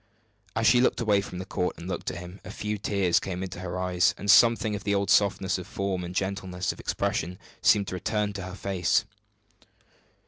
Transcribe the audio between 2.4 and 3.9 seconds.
a few tears came into her